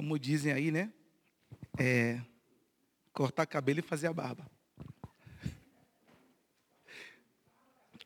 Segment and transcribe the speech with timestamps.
[0.00, 0.90] como dizem aí, né?
[1.78, 2.22] É,
[3.12, 4.50] cortar cabelo e fazer a barba.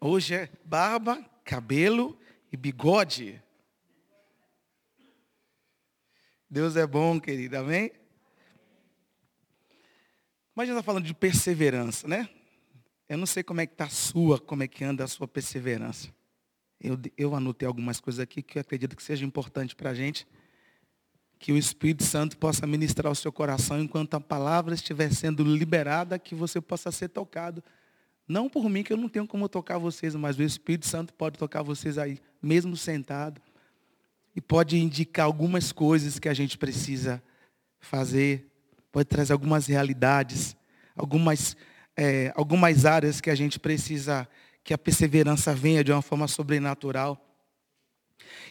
[0.00, 2.18] Hoje é barba, cabelo
[2.50, 3.40] e bigode.
[6.50, 7.92] Deus é bom, querida, amém?
[10.52, 12.28] Mas já está falando de perseverança, né?
[13.08, 15.28] Eu não sei como é que está a sua, como é que anda a sua
[15.28, 16.12] perseverança.
[16.80, 20.26] Eu, eu anotei algumas coisas aqui que eu acredito que seja importante para a gente.
[21.44, 26.18] Que o Espírito Santo possa ministrar o seu coração enquanto a palavra estiver sendo liberada,
[26.18, 27.62] que você possa ser tocado.
[28.26, 31.38] Não por mim, que eu não tenho como tocar vocês, mas o Espírito Santo pode
[31.38, 33.42] tocar vocês aí, mesmo sentado.
[34.34, 37.22] E pode indicar algumas coisas que a gente precisa
[37.78, 38.50] fazer.
[38.90, 40.56] Pode trazer algumas realidades,
[40.96, 41.54] algumas,
[41.94, 44.26] é, algumas áreas que a gente precisa
[44.64, 47.22] que a perseverança venha de uma forma sobrenatural.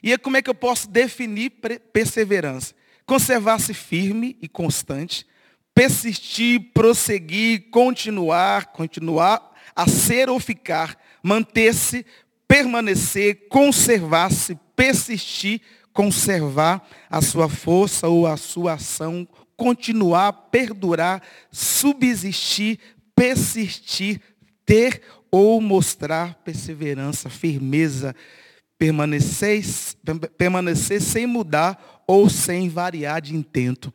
[0.04, 1.54] E como é que eu posso definir
[1.92, 2.83] perseverança?
[3.06, 5.26] Conservar-se firme e constante,
[5.74, 12.06] persistir, prosseguir, continuar, continuar a ser ou ficar, manter-se,
[12.48, 22.80] permanecer, conservar-se, persistir, conservar a sua força ou a sua ação, continuar, perdurar, subsistir,
[23.16, 24.22] persistir,
[24.66, 25.02] ter
[25.32, 28.16] ou mostrar perseverança, firmeza,
[28.78, 29.64] permanecer,
[30.38, 33.94] permanecer sem mudar ou sem variar de intento.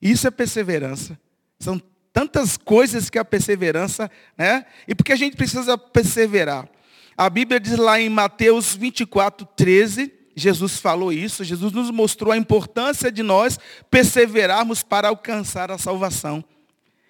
[0.00, 1.18] Isso é perseverança.
[1.58, 1.80] São
[2.12, 4.66] tantas coisas que a perseverança, né?
[4.86, 6.68] E porque a gente precisa perseverar.
[7.16, 12.36] A Bíblia diz lá em Mateus 24, 13, Jesus falou isso, Jesus nos mostrou a
[12.36, 13.58] importância de nós
[13.90, 16.44] perseverarmos para alcançar a salvação.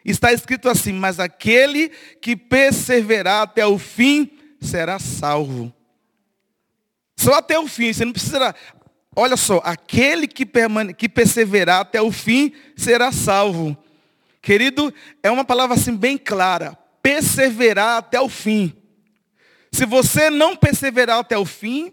[0.04, 1.88] Está escrito assim, mas aquele
[2.20, 5.72] que perseverar até o fim será salvo.
[7.16, 8.54] Só até o fim, você não precisa.
[9.14, 10.94] Olha só, aquele que, permane...
[10.94, 13.76] que perseverar até o fim será salvo.
[14.40, 14.92] Querido,
[15.22, 16.76] é uma palavra assim bem clara.
[17.02, 18.74] Perseverar até o fim.
[19.70, 21.92] Se você não perseverar até o fim,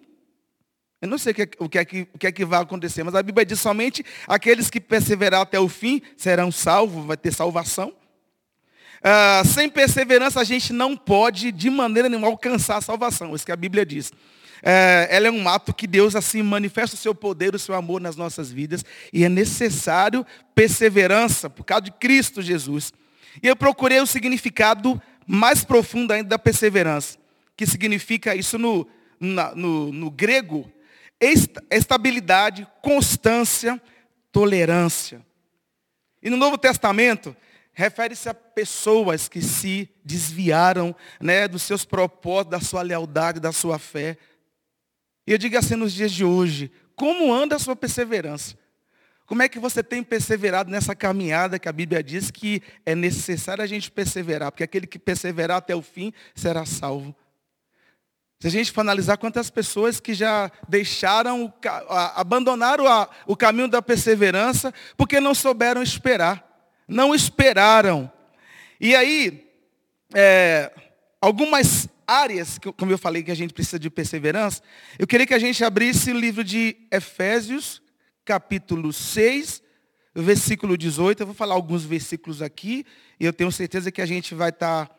[1.02, 1.46] eu não sei o que, é,
[1.86, 4.82] que é o que é que vai acontecer, mas a Bíblia diz somente aqueles que
[4.82, 7.94] perseverar até o fim serão salvos, vai ter salvação.
[9.02, 13.52] Ah, sem perseverança a gente não pode de maneira nenhuma alcançar a salvação, isso que
[13.52, 14.12] a Bíblia diz.
[14.62, 18.02] É, ela é um ato que Deus assim manifesta o seu poder, o seu amor
[18.02, 18.84] nas nossas vidas.
[19.12, 22.94] E é necessário perseverança por causa de Cristo Jesus.
[23.42, 27.18] E eu procurei o significado mais profundo ainda da perseverança.
[27.56, 28.88] Que significa isso no,
[29.20, 30.72] na, no, no grego?
[31.70, 33.82] Estabilidade, constância,
[34.32, 35.22] tolerância.
[36.22, 37.36] E no Novo Testamento,
[37.74, 43.80] refere-se a pessoas que se desviaram né, dos seus propósitos, da sua lealdade, da sua
[43.80, 44.18] fé.
[45.30, 48.58] E eu digo assim nos dias de hoje, como anda a sua perseverança?
[49.28, 53.64] Como é que você tem perseverado nessa caminhada que a Bíblia diz que é necessário
[53.64, 57.16] a gente perseverar, porque aquele que perseverar até o fim será salvo.
[58.40, 61.54] Se a gente for analisar quantas pessoas que já deixaram,
[62.16, 62.86] abandonaram
[63.28, 66.44] o caminho da perseverança, porque não souberam esperar,
[66.88, 68.12] não esperaram.
[68.82, 69.48] E aí,
[70.12, 70.72] é,
[71.22, 74.62] algumas áreas, como eu falei, que a gente precisa de perseverança,
[74.98, 77.82] eu queria que a gente abrisse o livro de Efésios,
[78.26, 79.62] capítulo 6,
[80.16, 81.22] versículo 18.
[81.22, 82.86] Eu vou falar alguns versículos aqui,
[83.20, 84.96] e eu tenho certeza que a gente vai estar tá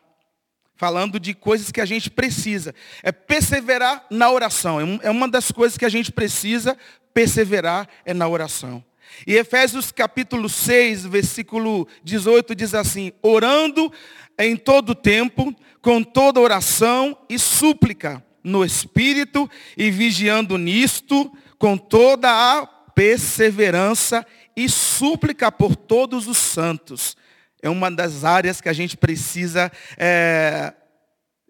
[0.75, 2.73] falando de coisas que a gente precisa.
[3.03, 4.79] É perseverar na oração.
[4.79, 6.77] É, é uma das coisas que a gente precisa
[7.13, 8.83] perseverar é na oração.
[9.25, 13.91] E Efésios capítulo 6, versículo 18 diz assim: orando
[14.37, 22.29] em todo tempo, com toda oração e súplica no Espírito, e vigiando nisto, com toda
[22.29, 27.15] a perseverança e súplica por todos os santos.
[27.61, 30.73] É uma das áreas que a gente precisa é,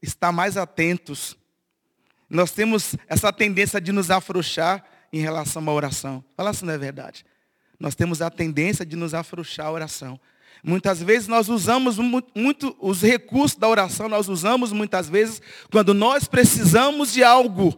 [0.01, 1.37] estar mais atentos.
[2.29, 4.83] Nós temos essa tendência de nos afrouxar
[5.13, 6.23] em relação à oração.
[6.35, 7.25] Fala se não é verdade.
[7.81, 10.19] Nós temos a tendência de nos afrouxar a oração.
[10.63, 15.41] Muitas vezes nós usamos muito os recursos da oração, nós usamos muitas vezes
[15.71, 17.75] quando nós precisamos de algo.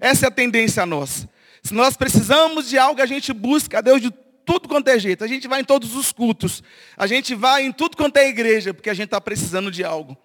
[0.00, 1.28] Essa é a tendência nossa.
[1.62, 4.10] Se nós precisamos de algo, a gente busca a Deus de
[4.46, 5.22] tudo quanto é jeito.
[5.22, 6.62] A gente vai em todos os cultos.
[6.96, 10.16] A gente vai em tudo quanto é igreja, porque a gente está precisando de algo.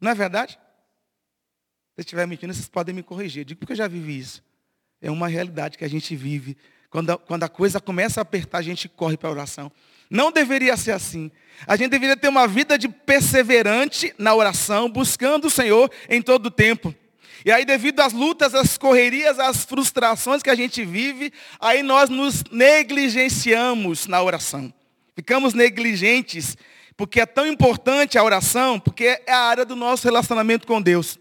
[0.00, 0.54] Não é verdade?
[1.94, 3.42] Se eu estiver mentindo, vocês podem me corrigir.
[3.42, 4.42] Eu digo porque eu já vivi isso.
[5.00, 6.56] É uma realidade que a gente vive.
[6.96, 9.70] Quando a, quando a coisa começa a apertar, a gente corre para a oração.
[10.08, 11.30] Não deveria ser assim.
[11.66, 16.46] A gente deveria ter uma vida de perseverante na oração, buscando o Senhor em todo
[16.46, 16.94] o tempo.
[17.44, 22.08] E aí, devido às lutas, às correrias, às frustrações que a gente vive, aí nós
[22.08, 24.72] nos negligenciamos na oração.
[25.14, 26.56] Ficamos negligentes,
[26.96, 31.18] porque é tão importante a oração, porque é a área do nosso relacionamento com Deus.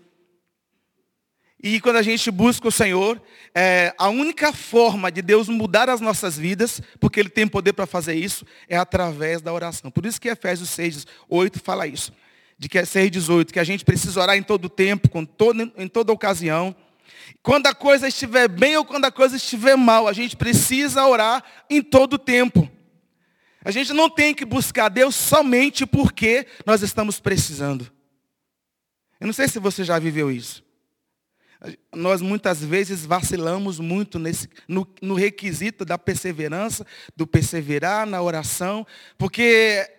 [1.68, 3.20] E quando a gente busca o Senhor,
[3.56, 7.88] é, a única forma de Deus mudar as nossas vidas, porque Ele tem poder para
[7.88, 9.90] fazer isso, é através da oração.
[9.90, 12.14] Por isso que Efésios 6, 8 fala isso.
[12.56, 15.74] De que é 6, 18, que a gente precisa orar em todo tempo, com todo,
[15.76, 16.76] em toda ocasião.
[17.42, 21.44] Quando a coisa estiver bem ou quando a coisa estiver mal, a gente precisa orar
[21.68, 22.70] em todo tempo.
[23.64, 27.92] A gente não tem que buscar Deus somente porque nós estamos precisando.
[29.20, 30.64] Eu não sei se você já viveu isso
[31.94, 36.86] nós muitas vezes vacilamos muito nesse, no, no requisito da perseverança,
[37.16, 38.86] do perseverar na oração,
[39.18, 39.90] porque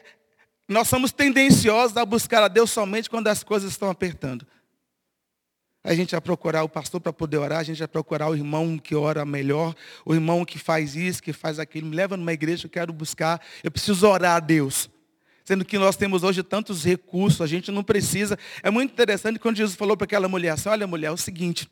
[0.69, 4.47] nós somos tendenciosos a buscar a Deus somente quando as coisas estão apertando.
[5.85, 8.77] A gente vai procurar o pastor para poder orar, a gente vai procurar o irmão
[8.77, 9.73] que ora melhor,
[10.05, 13.41] o irmão que faz isso, que faz aquilo, me leva numa igreja, eu quero buscar,
[13.63, 14.91] eu preciso orar a Deus.
[15.47, 18.37] Sendo que nós temos hoje tantos recursos, a gente não precisa.
[18.65, 21.71] É muito interessante quando Jesus falou para aquela mulher assim, olha mulher, é o seguinte.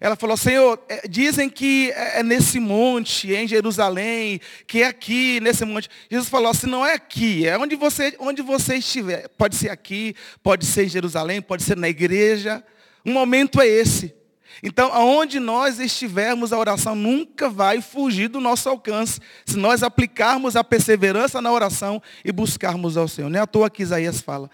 [0.00, 5.40] Ela falou, Senhor, é, dizem que é, é nesse monte, em Jerusalém, que é aqui,
[5.40, 5.90] nesse monte.
[6.08, 9.26] Jesus falou assim, não é aqui, é onde você, onde você estiver.
[9.30, 12.62] Pode ser aqui, pode ser em Jerusalém, pode ser na igreja.
[13.04, 14.14] Um momento é esse.
[14.62, 19.20] Então, aonde nós estivermos, a oração nunca vai fugir do nosso alcance.
[19.46, 23.30] Se nós aplicarmos a perseverança na oração e buscarmos ao Senhor.
[23.30, 24.50] Não é à toa que Isaías fala.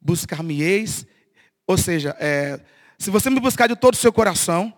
[0.00, 1.06] Buscar-me-eis.
[1.66, 2.60] Ou seja, é,
[2.98, 4.72] se você me buscar de todo o seu coração,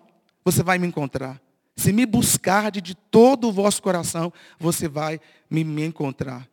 [0.44, 1.40] você vai me encontrar.
[1.76, 5.20] Se me buscar de todo o vosso coração, você vai
[5.50, 6.46] me, me encontrar.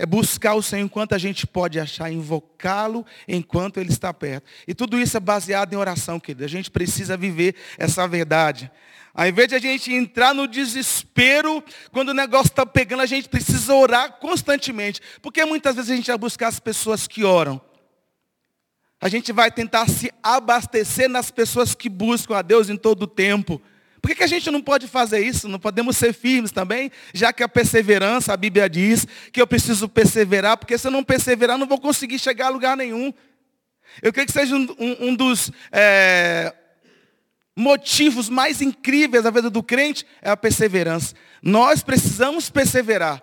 [0.00, 4.46] É buscar o Senhor enquanto a gente pode achar, invocá-lo enquanto Ele está perto.
[4.66, 6.42] E tudo isso é baseado em oração, querido.
[6.42, 8.70] A gente precisa viver essa verdade.
[9.12, 11.62] Ao invés de a gente entrar no desespero,
[11.92, 15.02] quando o negócio está pegando, a gente precisa orar constantemente.
[15.20, 17.60] Porque muitas vezes a gente vai buscar as pessoas que oram.
[18.98, 23.06] A gente vai tentar se abastecer nas pessoas que buscam a Deus em todo o
[23.06, 23.60] tempo.
[24.00, 25.48] Por que, que a gente não pode fazer isso?
[25.48, 26.90] Não podemos ser firmes também?
[27.12, 31.04] Já que a perseverança, a Bíblia diz que eu preciso perseverar, porque se eu não
[31.04, 33.12] perseverar, não vou conseguir chegar a lugar nenhum.
[34.00, 36.54] Eu creio que seja um, um, dos é,
[37.54, 41.14] motivos mais incríveis da vida do crente é a perseverança.
[41.42, 43.22] Nós precisamos perseverar.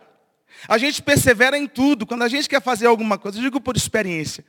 [0.68, 2.06] A gente persevera em tudo.
[2.06, 4.44] Quando a gente quer fazer alguma coisa, eu digo por experiência.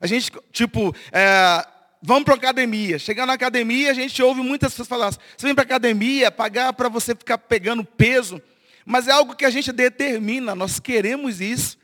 [0.00, 1.66] A gente, tipo, é,
[2.06, 2.98] vamos para a academia.
[2.98, 6.74] Chegar na academia, a gente ouve muitas pessoas falar, você vem para a academia, pagar
[6.74, 8.40] para você ficar pegando peso.
[8.84, 11.78] Mas é algo que a gente determina, nós queremos isso.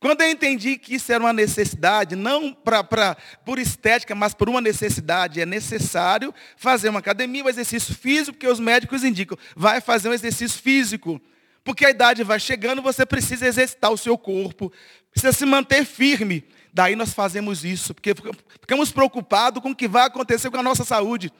[0.00, 4.48] Quando eu entendi que isso era uma necessidade, não pra, pra, por estética, mas por
[4.48, 9.80] uma necessidade, é necessário fazer uma academia, um exercício físico, porque os médicos indicam, vai
[9.80, 11.20] fazer um exercício físico.
[11.62, 14.70] Porque a idade vai chegando, você precisa exercitar o seu corpo,
[15.10, 16.44] precisa se manter firme.
[16.74, 18.12] Daí nós fazemos isso, porque
[18.60, 21.32] ficamos preocupados com o que vai acontecer com a nossa saúde.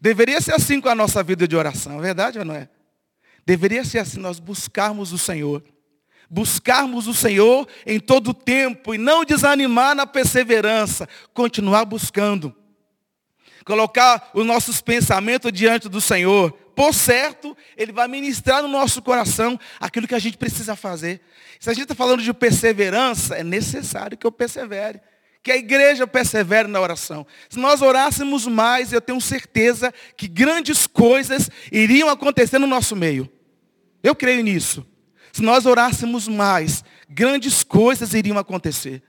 [0.00, 2.66] Deveria ser assim com a nossa vida de oração, é verdade ou não é?
[3.44, 5.62] Deveria ser assim, nós buscarmos o Senhor.
[6.30, 12.56] Buscarmos o Senhor em todo o tempo e não desanimar na perseverança, continuar buscando.
[13.66, 16.56] Colocar os nossos pensamentos diante do Senhor.
[16.74, 21.20] Por certo, Ele vai ministrar no nosso coração aquilo que a gente precisa fazer.
[21.60, 25.00] Se a gente está falando de perseverança, é necessário que eu persevere.
[25.42, 27.26] Que a igreja persevere na oração.
[27.48, 33.30] Se nós orássemos mais, eu tenho certeza que grandes coisas iriam acontecer no nosso meio.
[34.02, 34.86] Eu creio nisso.
[35.32, 39.02] Se nós orássemos mais, grandes coisas iriam acontecer.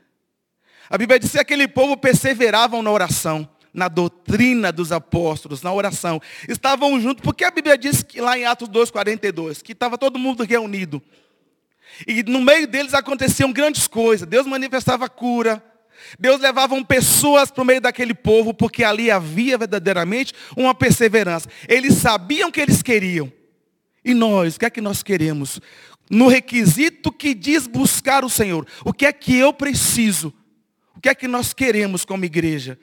[0.89, 6.21] A Bíblia diz que aquele povo perseveravam na oração, na doutrina dos apóstolos, na oração.
[6.47, 10.43] Estavam juntos, porque a Bíblia diz que lá em Atos 2,42, que estava todo mundo
[10.43, 11.01] reunido.
[12.07, 14.27] E no meio deles aconteciam grandes coisas.
[14.27, 15.63] Deus manifestava cura.
[16.19, 21.49] Deus levava pessoas para o meio daquele povo, porque ali havia verdadeiramente uma perseverança.
[21.67, 23.31] Eles sabiam o que eles queriam.
[24.03, 25.61] E nós, o que é que nós queremos?
[26.09, 28.67] No requisito que diz buscar o Senhor.
[28.83, 30.33] O que é que eu preciso?
[30.95, 32.77] O que é que nós queremos como igreja?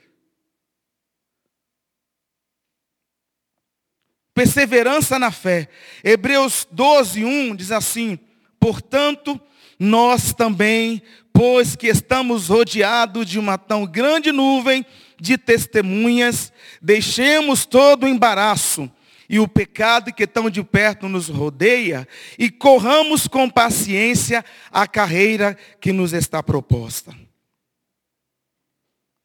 [4.41, 5.69] Perseverança na fé.
[6.03, 8.19] Hebreus 12, 1 diz assim,
[8.59, 9.39] Portanto,
[9.79, 14.87] nós também, pois que estamos rodeados de uma tão grande nuvem
[15.21, 18.91] de testemunhas, deixemos todo o embaraço
[19.29, 25.55] e o pecado que tão de perto nos rodeia e corramos com paciência a carreira
[25.79, 27.15] que nos está proposta.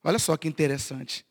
[0.03, 1.25] Olha só que interessante.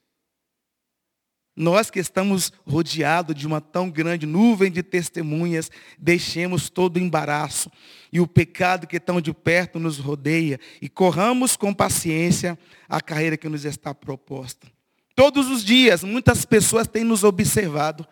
[1.56, 7.70] Nós que estamos rodeados de uma tão grande nuvem de testemunhas, deixemos todo o embaraço
[8.12, 12.58] e o pecado que tão de perto nos rodeia e corramos com paciência
[12.88, 14.66] a carreira que nos está proposta.
[15.14, 18.04] Todos os dias, muitas pessoas têm nos observado.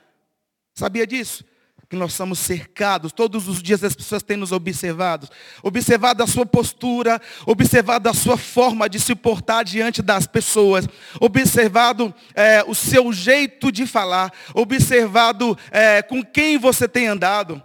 [0.72, 1.44] Sabia disso?
[1.92, 5.28] Que nós somos cercados, todos os dias as pessoas têm nos observado,
[5.62, 10.88] observado a sua postura, observado a sua forma de se portar diante das pessoas,
[11.20, 17.62] observado é, o seu jeito de falar, observado é, com quem você tem andado.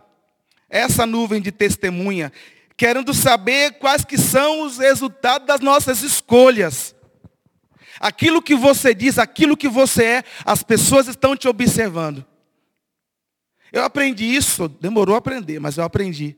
[0.70, 2.30] Essa nuvem de testemunha,
[2.76, 6.94] querendo saber quais que são os resultados das nossas escolhas.
[7.98, 12.26] Aquilo que você diz, aquilo que você é, as pessoas estão te observando.
[13.78, 16.36] Eu aprendi isso, demorou a aprender, mas eu aprendi.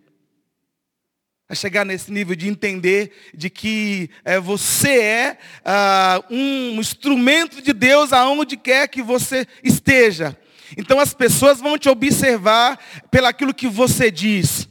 [1.48, 7.72] A chegar nesse nível de entender de que é, você é ah, um instrumento de
[7.72, 10.38] Deus aonde quer que você esteja.
[10.77, 12.77] Então as pessoas vão te observar
[13.10, 14.67] pelaquilo que você diz,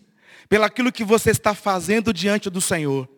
[0.47, 3.09] pelaquilo que você está fazendo diante do Senhor.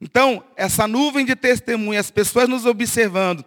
[0.00, 3.44] Então, essa nuvem de testemunhas, as pessoas nos observando,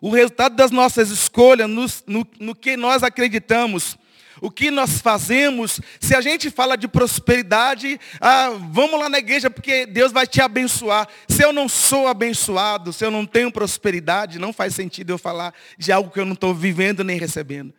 [0.00, 3.96] o resultado das nossas escolhas, no, no, no que nós acreditamos,
[4.40, 9.48] o que nós fazemos, se a gente fala de prosperidade, ah, vamos lá na igreja
[9.48, 11.08] porque Deus vai te abençoar.
[11.28, 15.54] Se eu não sou abençoado, se eu não tenho prosperidade, não faz sentido eu falar
[15.78, 17.72] de algo que eu não estou vivendo nem recebendo.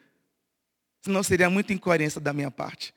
[1.02, 2.94] Senão seria muita incoerência da minha parte.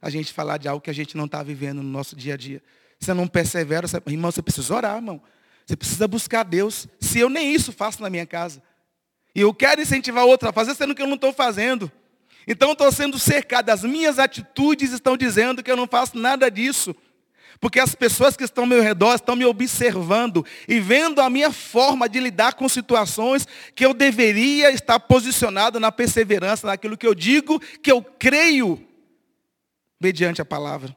[0.00, 2.36] A gente falar de algo que a gente não está vivendo no nosso dia a
[2.36, 2.62] dia.
[2.98, 5.20] Você não persevera, você, irmão, você precisa orar, irmão.
[5.68, 6.88] Você precisa buscar Deus.
[6.98, 8.62] Se eu nem isso faço na minha casa.
[9.34, 11.92] E eu quero incentivar outro a fazer, sendo que eu não estou fazendo.
[12.46, 13.68] Então estou sendo cercado.
[13.68, 16.96] As minhas atitudes estão dizendo que eu não faço nada disso.
[17.60, 21.52] Porque as pessoas que estão ao meu redor estão me observando e vendo a minha
[21.52, 27.14] forma de lidar com situações que eu deveria estar posicionado na perseverança, naquilo que eu
[27.14, 28.82] digo, que eu creio,
[30.00, 30.96] mediante a palavra.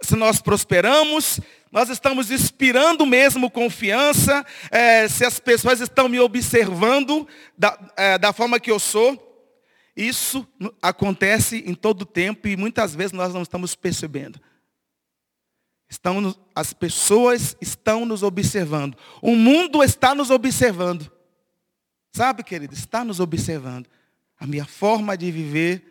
[0.00, 1.40] Se nós prosperamos,
[1.74, 7.26] nós estamos inspirando mesmo confiança, é, se as pessoas estão me observando
[7.58, 9.20] da, é, da forma que eu sou.
[9.96, 10.46] Isso
[10.80, 14.40] acontece em todo o tempo e muitas vezes nós não estamos percebendo.
[15.90, 18.96] Estão, as pessoas estão nos observando.
[19.20, 21.10] O mundo está nos observando.
[22.12, 23.88] Sabe, querido, está nos observando.
[24.38, 25.82] A minha forma de viver,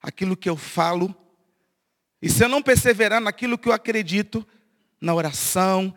[0.00, 1.14] aquilo que eu falo.
[2.22, 4.46] E se eu não perseverar naquilo que eu acredito,
[5.02, 5.92] na oração,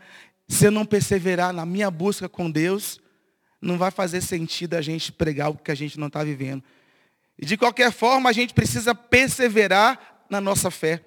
[0.48, 3.00] se eu não perseverar na minha busca com Deus,
[3.62, 6.64] não vai fazer sentido a gente pregar o que a gente não está vivendo.
[7.38, 11.02] E de qualquer forma, a gente precisa perseverar na nossa fé.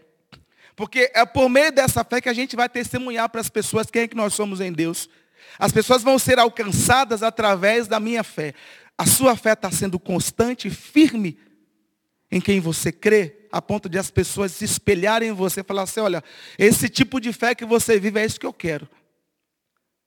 [0.77, 4.03] Porque é por meio dessa fé que a gente vai testemunhar para as pessoas quem
[4.03, 5.09] é que nós somos em Deus.
[5.59, 8.55] As pessoas vão ser alcançadas através da minha fé.
[8.97, 11.37] A sua fé está sendo constante firme
[12.31, 15.83] em quem você crê a ponto de as pessoas se espelharem em você e falar
[15.83, 16.23] assim, olha,
[16.59, 18.89] esse tipo de fé que você vive é isso que eu quero.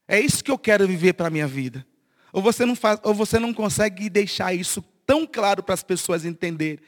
[0.07, 1.85] É isso que eu quero viver para a minha vida.
[2.33, 6.25] Ou você não faz, ou você não consegue deixar isso tão claro para as pessoas
[6.25, 6.79] entenderem.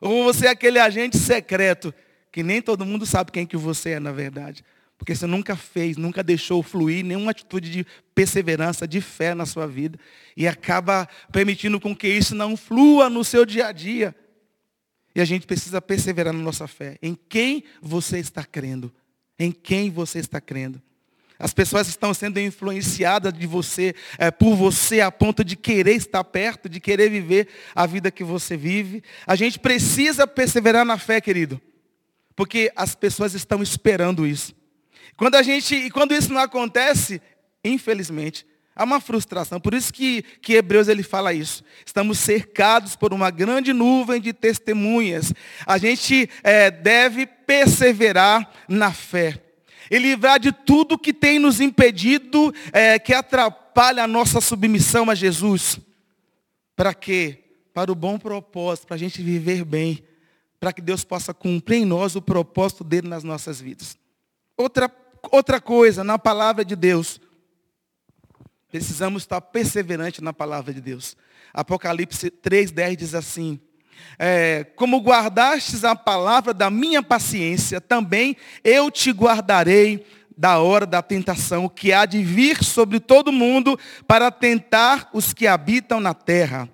[0.00, 1.92] Ou você é aquele agente secreto
[2.30, 4.62] que nem todo mundo sabe quem que você é na verdade.
[4.98, 9.66] Porque você nunca fez, nunca deixou fluir nenhuma atitude de perseverança, de fé na sua
[9.66, 9.98] vida.
[10.36, 14.14] E acaba permitindo com que isso não flua no seu dia a dia.
[15.16, 16.98] E a gente precisa perseverar na nossa fé.
[17.00, 18.92] Em quem você está crendo?
[19.38, 20.80] Em quem você está crendo?
[21.38, 26.22] As pessoas estão sendo influenciadas de você, é, por você, a ponto de querer estar
[26.22, 29.02] perto, de querer viver a vida que você vive.
[29.26, 31.58] A gente precisa perseverar na fé, querido.
[32.34, 34.54] Porque as pessoas estão esperando isso.
[35.16, 37.22] Quando a gente, e quando isso não acontece,
[37.64, 38.46] infelizmente,
[38.76, 39.58] Há uma frustração.
[39.58, 41.64] Por isso que, que Hebreus ele fala isso.
[41.84, 45.32] Estamos cercados por uma grande nuvem de testemunhas.
[45.66, 49.42] A gente é, deve perseverar na fé.
[49.90, 55.14] E livrar de tudo que tem nos impedido, é, que atrapalha a nossa submissão a
[55.14, 55.80] Jesus.
[56.74, 57.44] Para quê?
[57.72, 60.04] Para o bom propósito, para a gente viver bem.
[60.60, 63.96] Para que Deus possa cumprir em nós o propósito dele nas nossas vidas.
[64.54, 64.90] Outra,
[65.30, 67.20] outra coisa, na palavra de Deus,
[68.76, 71.16] Precisamos estar perseverantes na palavra de Deus.
[71.54, 73.58] Apocalipse 3,10 diz assim:
[74.18, 80.04] é, Como guardastes a palavra da minha paciência, também eu te guardarei
[80.36, 85.46] da hora da tentação que há de vir sobre todo mundo para tentar os que
[85.46, 86.68] habitam na terra.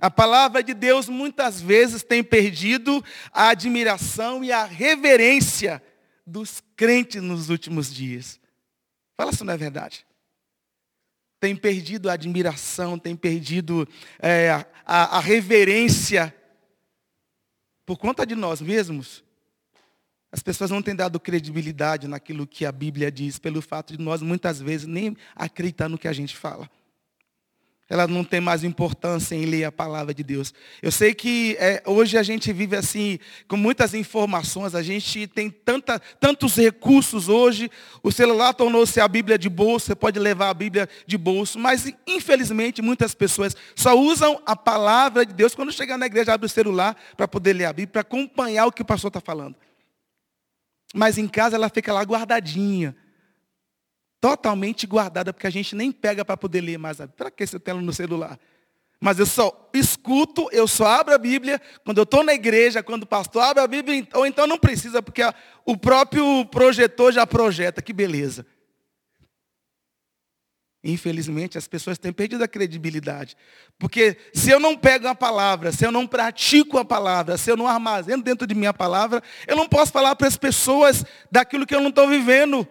[0.00, 5.82] A palavra de Deus muitas vezes tem perdido a admiração e a reverência
[6.26, 8.40] dos crentes nos últimos dias.
[9.18, 10.06] Fala se não é verdade.
[11.42, 13.88] Tem perdido a admiração, tem perdido
[14.20, 16.32] é, a, a reverência
[17.84, 19.24] por conta de nós mesmos.
[20.30, 24.22] As pessoas não têm dado credibilidade naquilo que a Bíblia diz, pelo fato de nós
[24.22, 26.70] muitas vezes nem acreditar no que a gente fala
[27.92, 30.54] ela não tem mais importância em ler a palavra de Deus.
[30.80, 35.50] Eu sei que é, hoje a gente vive assim, com muitas informações, a gente tem
[35.50, 37.70] tanta, tantos recursos hoje,
[38.02, 41.92] o celular tornou-se a Bíblia de bolso, você pode levar a Bíblia de bolso, mas
[42.06, 46.48] infelizmente muitas pessoas só usam a palavra de Deus quando chegar na igreja, abre o
[46.48, 49.54] celular para poder ler a Bíblia, para acompanhar o que o pastor está falando.
[50.94, 52.96] Mas em casa ela fica lá guardadinha
[54.22, 56.98] totalmente guardada, porque a gente nem pega para poder ler mais.
[57.16, 58.38] Para que você tem ela no celular?
[59.00, 63.02] Mas eu só escuto, eu só abro a Bíblia quando eu estou na igreja, quando
[63.02, 65.22] o pastor abre a Bíblia, ou então não precisa, porque
[65.66, 68.46] o próprio projetor já projeta, que beleza.
[70.84, 73.36] Infelizmente, as pessoas têm perdido a credibilidade.
[73.76, 77.56] Porque se eu não pego a palavra, se eu não pratico a palavra, se eu
[77.56, 81.66] não armazeno dentro de mim a palavra, eu não posso falar para as pessoas daquilo
[81.66, 82.68] que eu não estou vivendo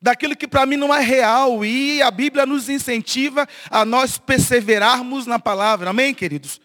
[0.00, 1.64] daquilo que para mim não é real.
[1.64, 5.90] E a Bíblia nos incentiva a nós perseverarmos na palavra.
[5.90, 6.60] Amém, queridos?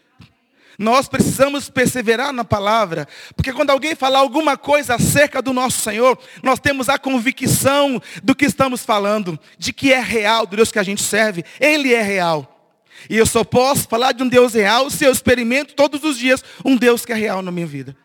[0.77, 6.17] Nós precisamos perseverar na palavra, porque quando alguém falar alguma coisa acerca do nosso Senhor,
[6.41, 10.79] nós temos a convicção do que estamos falando, de que é real, do Deus que
[10.79, 12.49] a gente serve, Ele é real.
[13.09, 16.43] E eu só posso falar de um Deus real se eu experimento todos os dias
[16.65, 17.95] um Deus que é real na minha vida.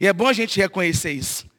[0.00, 1.51] E é bom a gente reconhecer isso.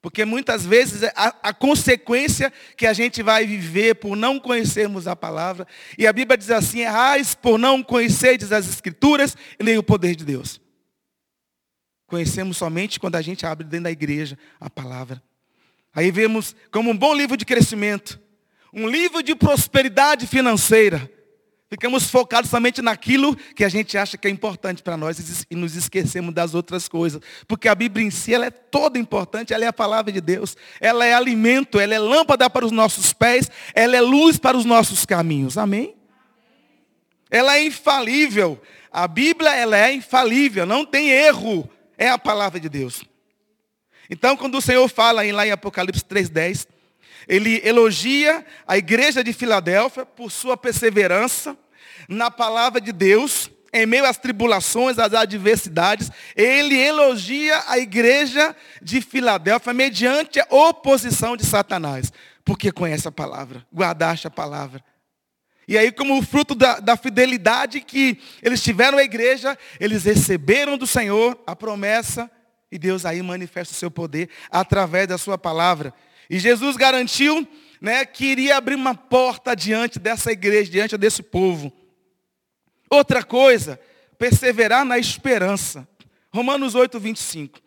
[0.00, 5.08] Porque muitas vezes é a, a, consequência que a gente vai viver por não conhecermos
[5.08, 5.66] a palavra.
[5.96, 10.24] E a Bíblia diz assim, errais por não conhecerdes as escrituras nem o poder de
[10.24, 10.60] Deus.
[12.06, 15.22] Conhecemos somente quando a gente abre dentro da igreja a palavra.
[15.94, 18.20] Aí vemos como um bom livro de crescimento.
[18.72, 21.10] Um livro de prosperidade financeira.
[21.70, 25.76] Ficamos focados somente naquilo que a gente acha que é importante para nós e nos
[25.76, 27.20] esquecemos das outras coisas.
[27.46, 30.56] Porque a Bíblia em si ela é toda importante, ela é a palavra de Deus.
[30.80, 34.64] Ela é alimento, ela é lâmpada para os nossos pés, ela é luz para os
[34.64, 35.58] nossos caminhos.
[35.58, 35.94] Amém?
[37.30, 38.58] Ela é infalível.
[38.90, 41.68] A Bíblia ela é infalível, não tem erro.
[41.98, 43.04] É a palavra de Deus.
[44.08, 46.66] Então, quando o Senhor fala lá em Apocalipse 3,10,
[47.28, 51.56] ele elogia a igreja de Filadélfia por sua perseverança
[52.08, 56.10] na palavra de Deus, em meio às tribulações, às adversidades.
[56.34, 62.10] Ele elogia a igreja de Filadélfia mediante a oposição de Satanás,
[62.44, 64.82] porque conhece a palavra, guardaste a palavra.
[65.68, 70.86] E aí, como fruto da, da, fidelidade que eles tiveram à igreja, eles receberam do
[70.86, 72.30] Senhor a promessa,
[72.72, 75.92] e Deus aí manifesta o seu poder através da sua palavra.
[76.28, 77.46] E Jesus garantiu
[77.80, 81.72] né, que iria abrir uma porta diante dessa igreja, diante desse povo.
[82.90, 83.80] Outra coisa,
[84.18, 85.88] perseverar na esperança.
[86.32, 87.60] Romanos 8, 25.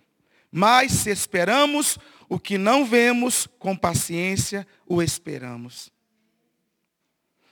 [0.52, 1.98] Mas se esperamos
[2.30, 5.92] o que não vemos, com paciência o esperamos.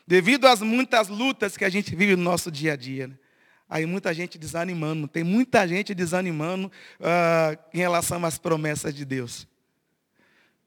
[0.05, 3.15] Devido às muitas lutas que a gente vive no nosso dia a dia, né?
[3.69, 9.47] aí muita gente desanimando, tem muita gente desanimando uh, em relação às promessas de Deus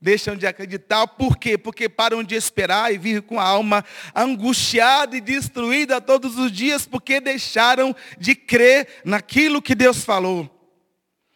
[0.02, 1.06] deixam de acreditar.
[1.06, 1.56] Por quê?
[1.56, 3.84] Porque param de esperar e vivem com a alma
[4.14, 10.58] angustiada e destruída todos os dias, porque deixaram de crer naquilo que Deus falou.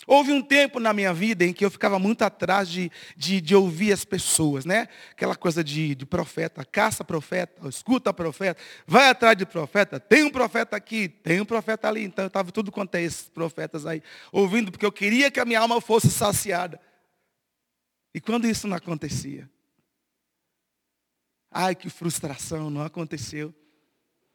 [0.07, 3.57] Houve um tempo na minha vida em que eu ficava muito atrás de, de, de
[3.57, 4.87] ouvir as pessoas, né?
[5.11, 10.31] Aquela coisa de, de profeta, caça profeta, escuta profeta, vai atrás de profeta, tem um
[10.31, 12.05] profeta aqui, tem um profeta ali.
[12.05, 14.01] Então eu estava tudo quanto é esses profetas aí,
[14.31, 16.81] ouvindo, porque eu queria que a minha alma fosse saciada.
[18.17, 19.47] E quando isso não acontecia?
[21.51, 23.55] Ai, que frustração, não aconteceu.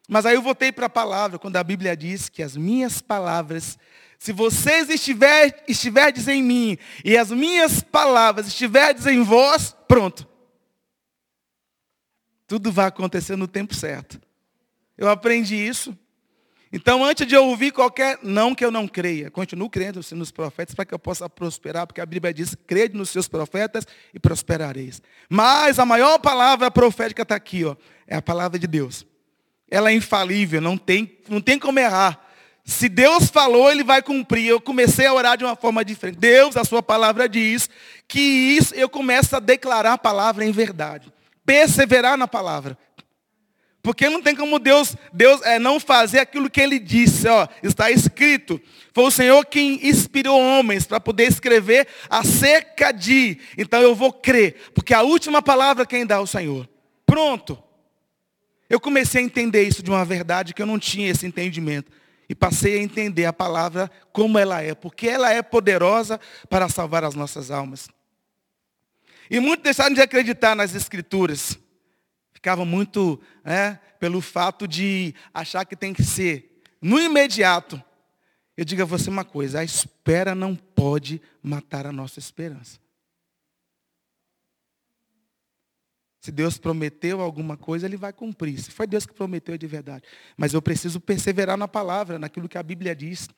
[0.07, 3.79] Mas aí eu voltei para a palavra, quando a Bíblia diz que as minhas palavras,
[4.19, 10.29] se vocês estiver, estiverdes em mim e as minhas palavras estiverdes em vós, pronto.
[12.45, 14.21] Tudo vai acontecer no tempo certo.
[14.95, 15.97] Eu aprendi isso
[16.73, 20.73] então, antes de eu ouvir qualquer não que eu não creia, continuo crendo nos profetas
[20.73, 25.01] para que eu possa prosperar, porque a Bíblia diz, crede nos seus profetas e prosperareis.
[25.29, 27.75] Mas a maior palavra profética está aqui, ó,
[28.07, 29.05] é a palavra de Deus.
[29.69, 32.25] Ela é infalível, não tem, não tem como errar.
[32.63, 34.47] Se Deus falou, Ele vai cumprir.
[34.47, 36.19] Eu comecei a orar de uma forma diferente.
[36.19, 37.69] Deus, a sua palavra diz
[38.07, 41.11] que isso eu começo a declarar a palavra em verdade.
[41.45, 42.77] Perseverar na palavra.
[43.81, 47.27] Porque não tem como Deus, Deus é, não fazer aquilo que ele disse.
[47.27, 48.61] Ó, está escrito.
[48.93, 53.39] Foi o Senhor quem inspirou homens para poder escrever acerca de.
[53.57, 54.71] Então eu vou crer.
[54.75, 56.69] Porque a última palavra quem dá é o Senhor.
[57.05, 57.61] Pronto.
[58.69, 61.91] Eu comecei a entender isso de uma verdade que eu não tinha esse entendimento.
[62.29, 64.75] E passei a entender a palavra como ela é.
[64.75, 67.89] Porque ela é poderosa para salvar as nossas almas.
[69.29, 71.57] E muitos deixaram de acreditar nas escrituras.
[72.41, 77.79] Ficava muito né, pelo fato de achar que tem que ser no imediato.
[78.57, 82.79] Eu digo a você uma coisa, a espera não pode matar a nossa esperança.
[86.19, 88.59] Se Deus prometeu alguma coisa, Ele vai cumprir.
[88.59, 90.03] Se foi Deus que prometeu, é de verdade.
[90.35, 93.29] Mas eu preciso perseverar na palavra, naquilo que a Bíblia diz.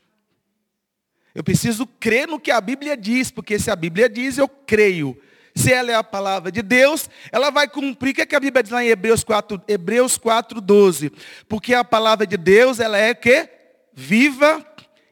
[1.36, 5.22] Eu preciso crer no que a Bíblia diz, porque se a Bíblia diz, eu creio
[5.56, 8.12] se ela é a palavra de Deus, ela vai cumprir.
[8.12, 11.12] O que, é que a Bíblia diz lá em Hebreus 4, Hebreus 4 12?
[11.48, 13.50] Porque a palavra de Deus, ela é que?
[13.94, 14.66] Viva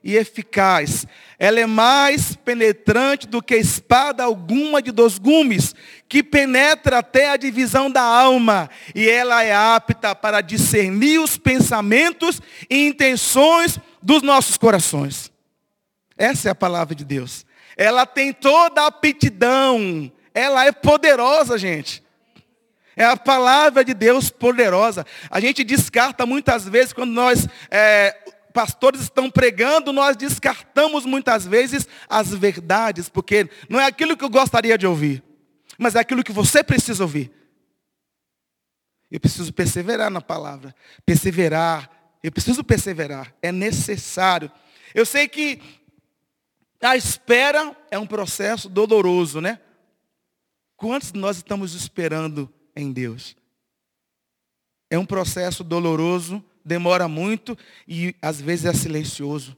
[0.04, 1.06] e eficaz.
[1.38, 5.76] Ela é mais penetrante do que espada alguma de dois gumes,
[6.10, 12.42] que penetra até a divisão da alma, e ela é apta para discernir os pensamentos
[12.70, 15.32] e intenções dos nossos corações.
[16.18, 17.46] Essa é a palavra de Deus.
[17.78, 22.04] Ela tem toda a aptidão ela é poderosa, gente.
[22.96, 25.06] É a palavra de Deus poderosa.
[25.30, 28.12] A gente descarta muitas vezes, quando nós, é,
[28.54, 34.30] pastores estão pregando, nós descartamos muitas vezes as verdades, porque não é aquilo que eu
[34.30, 35.24] gostaria de ouvir,
[35.78, 37.32] mas é aquilo que você precisa ouvir.
[39.10, 40.74] Eu preciso perseverar na palavra.
[41.06, 41.90] Perseverar.
[42.24, 43.34] Eu preciso perseverar.
[43.42, 44.50] É necessário.
[44.96, 45.62] Eu sei que
[46.82, 49.60] a espera é um processo doloroso, né?
[50.82, 53.38] Quantos de nós estamos esperando em Deus?
[54.90, 57.56] É um processo doloroso, demora muito
[57.88, 59.56] e às vezes é silencioso.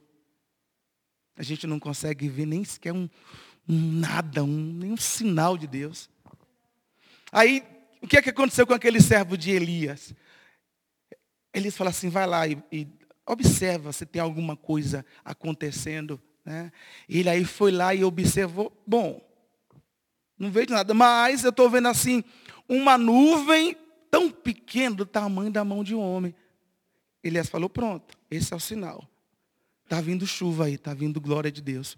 [1.34, 3.08] A gente não consegue ver nem sequer um,
[3.66, 6.10] um nada, um, nenhum sinal de Deus.
[7.32, 7.64] Aí,
[8.02, 10.14] o que é que aconteceu com aquele servo de Elias?
[11.54, 12.86] Elias fala assim, vai lá e, e
[13.24, 16.20] observa se tem alguma coisa acontecendo.
[16.44, 16.70] Né?
[17.08, 19.33] Ele aí foi lá e observou, bom,
[20.38, 20.92] não vejo nada.
[20.94, 22.22] Mas eu estou vendo assim,
[22.68, 23.76] uma nuvem
[24.10, 26.34] tão pequena do tamanho da mão de um homem.
[27.22, 29.08] Elias falou, pronto, esse é o sinal.
[29.84, 31.96] Está vindo chuva aí, está vindo glória de Deus.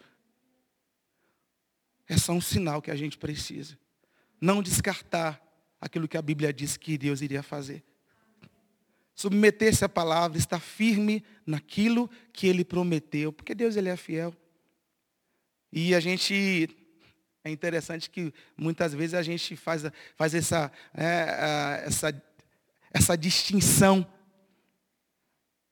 [2.08, 3.78] É só um sinal que a gente precisa.
[4.40, 5.42] Não descartar
[5.80, 7.82] aquilo que a Bíblia diz que Deus iria fazer.
[9.14, 14.34] Submeter-se à palavra, estar firme naquilo que Ele prometeu, porque Deus ele é fiel.
[15.72, 16.68] E a gente
[17.46, 19.84] é interessante que muitas vezes a gente faz,
[20.16, 22.22] faz essa, é, essa,
[22.92, 24.04] essa distinção.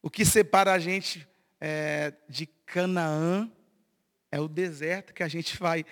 [0.00, 1.26] O que separa a gente
[1.60, 3.50] é, de Canaã
[4.30, 5.84] é o deserto que a gente vai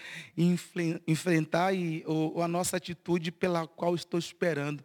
[1.04, 4.84] enfrentar e ou, ou a nossa atitude pela qual estou esperando.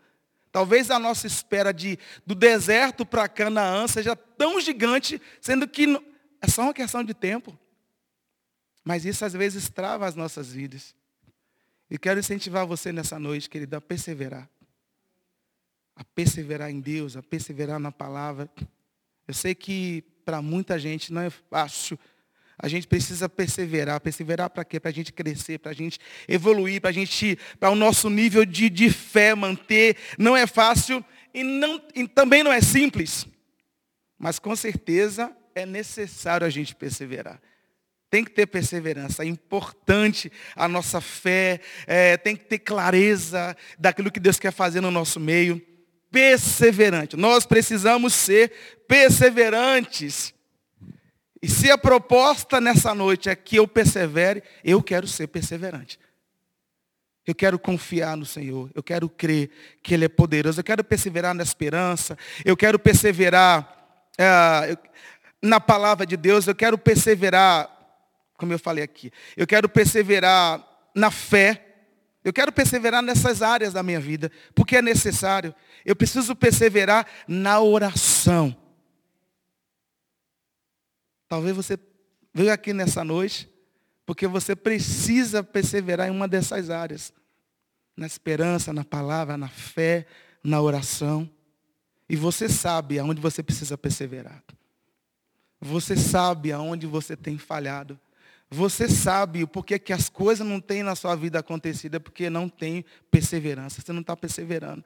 [0.52, 5.86] Talvez a nossa espera de, do deserto para Canaã seja tão gigante, sendo que
[6.42, 7.56] é só uma questão de tempo.
[8.88, 10.96] Mas isso às vezes trava as nossas vidas.
[11.92, 14.50] E quero incentivar você nessa noite, querido, a perseverar.
[15.94, 18.50] A perseverar em Deus, a perseverar na palavra.
[19.28, 22.00] Eu sei que para muita gente não é fácil.
[22.58, 24.00] A gente precisa perseverar.
[24.00, 24.80] Perseverar para quê?
[24.80, 28.46] Para a gente crescer, para a gente evoluir, para a gente, para o nosso nível
[28.46, 29.98] de, de fé manter.
[30.18, 33.28] Não é fácil e, não, e também não é simples.
[34.18, 37.42] Mas com certeza é necessário a gente perseverar.
[38.10, 44.12] Tem que ter perseverança, é importante a nossa fé, é, tem que ter clareza daquilo
[44.12, 45.62] que Deus quer fazer no nosso meio.
[46.10, 47.18] Perseverante.
[47.18, 48.52] Nós precisamos ser
[48.88, 50.34] perseverantes.
[51.42, 56.00] E se a proposta nessa noite é que eu persevere, eu quero ser perseverante.
[57.26, 58.72] Eu quero confiar no Senhor.
[58.74, 59.52] Eu quero crer
[59.84, 60.62] que Ele é poderoso.
[60.62, 62.18] Eu quero perseverar na esperança.
[62.46, 64.78] Eu quero perseverar é,
[65.42, 66.48] na palavra de Deus.
[66.48, 67.77] Eu quero perseverar
[68.38, 69.12] como eu falei aqui.
[69.36, 71.64] Eu quero perseverar na fé.
[72.24, 75.56] Eu quero perseverar nessas áreas da minha vida, porque é necessário.
[75.86, 78.56] Eu preciso perseverar na oração.
[81.28, 81.78] Talvez você
[82.34, 83.50] veio aqui nessa noite,
[84.06, 87.14] porque você precisa perseverar em uma dessas áreas.
[87.96, 90.06] Na esperança, na palavra, na fé,
[90.44, 91.30] na oração.
[92.10, 94.44] E você sabe aonde você precisa perseverar.
[95.60, 98.00] Você sabe aonde você tem falhado.
[98.50, 102.30] Você sabe o porquê que as coisas não têm na sua vida acontecido, é porque
[102.30, 103.82] não tem perseverança.
[103.82, 104.84] Você não está perseverando.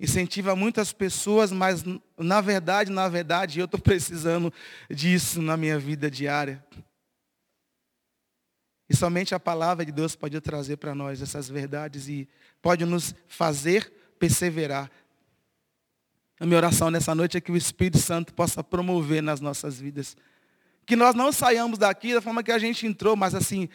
[0.00, 1.84] incentiva muitas pessoas, mas
[2.16, 4.52] na verdade, na verdade, eu estou precisando
[4.88, 6.64] disso na minha vida diária.
[8.88, 12.26] E somente a palavra de Deus pode trazer para nós essas verdades e
[12.62, 14.90] pode nos fazer perseverar.
[16.40, 20.16] A minha oração nessa noite é que o Espírito Santo possa promover nas nossas vidas.
[20.88, 23.68] Que nós não saiamos daqui da forma que a gente entrou, mas assim,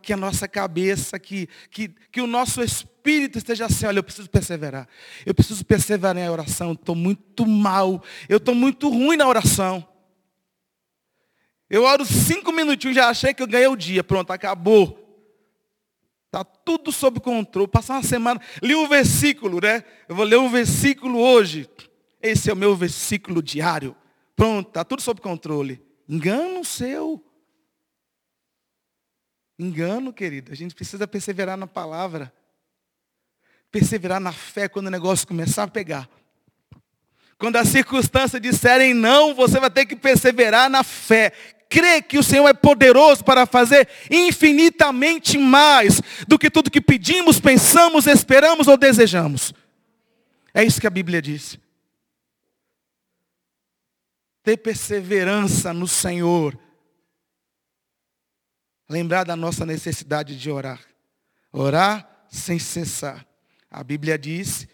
[0.00, 4.30] que a nossa cabeça, que, que, que o nosso espírito esteja assim, olha, eu preciso
[4.30, 4.88] perseverar.
[5.26, 6.72] Eu preciso perseverar em oração.
[6.72, 8.02] Estou muito mal.
[8.26, 9.86] Eu estou muito ruim na oração.
[11.68, 14.02] Eu oro cinco minutinhos, já achei que eu ganhei o dia.
[14.02, 14.98] Pronto, acabou.
[16.24, 17.68] Está tudo sob controle.
[17.68, 19.84] Passar uma semana, li um versículo, né?
[20.08, 21.68] Eu vou ler um versículo hoje.
[22.22, 23.94] Esse é o meu versículo diário.
[24.34, 25.89] Pronto, está tudo sob controle.
[26.10, 27.24] Engano seu.
[29.56, 30.50] Engano, querido.
[30.50, 32.32] A gente precisa perseverar na palavra.
[33.70, 36.10] Perseverar na fé quando o negócio começar a pegar.
[37.38, 41.30] Quando as circunstâncias disserem não, você vai ter que perseverar na fé.
[41.68, 47.38] Crer que o Senhor é poderoso para fazer infinitamente mais do que tudo que pedimos,
[47.38, 49.54] pensamos, esperamos ou desejamos.
[50.52, 51.56] É isso que a Bíblia diz.
[54.42, 56.58] Ter perseverança no Senhor
[58.90, 60.80] lembrar da nossa necessidade de orar.
[61.52, 63.24] Orar sem cessar.
[63.70, 64.66] A Bíblia diz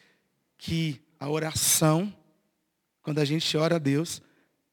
[0.56, 2.14] que a oração,
[3.02, 4.22] quando a gente ora a Deus,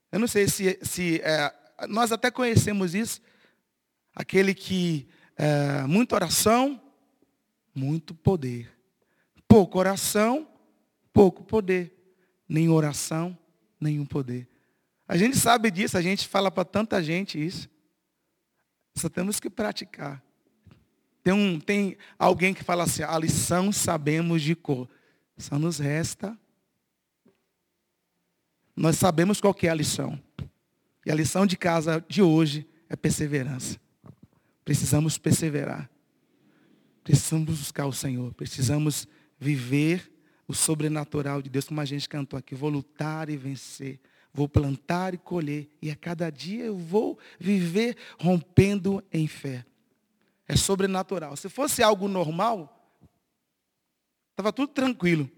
[0.10, 1.54] eu não sei se, se é,
[1.90, 3.22] nós até conhecemos isso,
[4.16, 6.82] aquele que é, muita oração,
[7.76, 8.72] muito poder.
[9.46, 10.48] Pouco oração,
[11.12, 11.92] pouco poder.
[12.48, 13.38] Nem oração,
[13.80, 14.53] nenhum poder.
[15.08, 17.70] A gente sabe disso, a gente fala para tanta gente isso.
[18.96, 20.24] Só temos que praticar.
[21.24, 24.90] Tem, um, tem alguém que fala assim, a lição sabemos de cor.
[25.38, 26.38] Só nos resta.
[28.76, 30.22] Nós sabemos qual é a lição.
[31.06, 33.80] E a lição de casa de hoje é perseverança.
[34.64, 35.90] Precisamos perseverar.
[37.04, 38.34] Precisamos buscar o Senhor.
[38.34, 39.08] Precisamos
[39.40, 40.12] viver
[40.48, 42.56] o sobrenatural de Deus, como a gente cantou aqui.
[42.56, 44.00] Vou lutar e vencer
[44.34, 49.66] vou plantar e colher, e a cada dia eu vou viver rompendo em fé.
[50.48, 51.36] É sobrenatural.
[51.38, 52.98] Se fosse algo normal,
[54.32, 55.30] estava tudo tranquilo.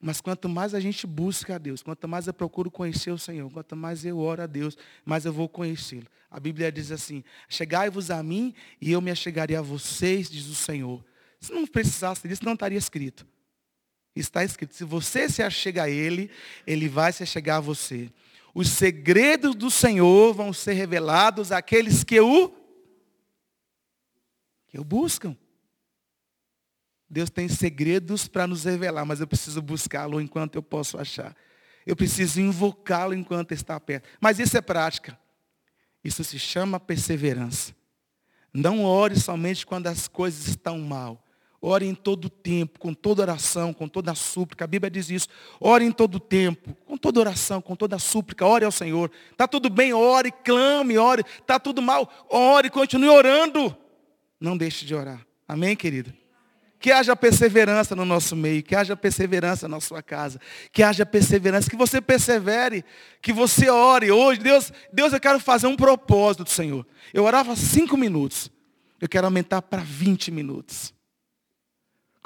[0.00, 3.50] Mas quanto mais a gente busca a Deus, quanto mais eu procuro conhecer o Senhor,
[3.50, 6.06] quanto mais eu oro a Deus, mais eu vou conhecê-lo.
[6.30, 10.54] A Bíblia diz assim: Chegai-vos a mim e eu me achegarei a vocês, diz o
[10.54, 11.02] Senhor.
[11.40, 13.26] Se não precisasse disso, não estaria escrito.
[14.16, 16.30] Está escrito, se você se achega a Ele,
[16.66, 18.10] Ele vai se achegar a você.
[18.54, 22.50] Os segredos do Senhor vão ser revelados àqueles que o,
[24.66, 25.36] que o buscam.
[27.08, 31.36] Deus tem segredos para nos revelar, mas eu preciso buscá-lo enquanto eu posso achar.
[31.84, 34.08] Eu preciso invocá-lo enquanto está perto.
[34.18, 35.18] Mas isso é prática.
[36.02, 37.74] Isso se chama perseverança.
[38.52, 41.22] Não ore somente quando as coisas estão mal.
[41.60, 44.64] Ore em todo tempo, com toda oração, com toda súplica.
[44.64, 45.28] A Bíblia diz isso.
[45.58, 48.46] Ore em todo tempo, com toda oração, com toda súplica.
[48.46, 49.10] Ore ao Senhor.
[49.32, 51.24] Está tudo bem, ore, clame, ore.
[51.40, 53.76] Está tudo mal, ore, continue orando.
[54.40, 55.26] Não deixe de orar.
[55.48, 56.12] Amém, querido?
[56.78, 60.38] Que haja perseverança no nosso meio, que haja perseverança na sua casa,
[60.70, 62.84] que haja perseverança, que você persevere,
[63.22, 64.10] que você ore.
[64.10, 66.86] Hoje, Deus, Deus, eu quero fazer um propósito do Senhor.
[67.14, 68.50] Eu orava cinco minutos.
[69.00, 70.94] Eu quero aumentar para 20 minutos.